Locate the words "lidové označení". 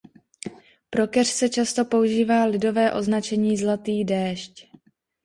2.45-3.57